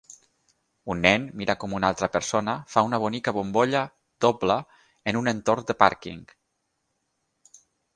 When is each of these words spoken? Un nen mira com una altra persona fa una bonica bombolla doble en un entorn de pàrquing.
Un 0.93 1.03
nen 1.07 1.27
mira 1.41 1.55
com 1.63 1.75
una 1.81 1.91
altra 1.93 2.09
persona 2.15 2.57
fa 2.77 2.85
una 2.89 3.01
bonica 3.05 3.37
bombolla 3.39 3.85
doble 4.29 4.59
en 5.13 5.23
un 5.25 5.37
entorn 5.37 5.73
de 5.73 5.81
pàrquing. 5.87 6.31